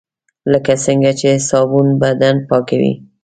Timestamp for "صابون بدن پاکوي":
1.49-2.93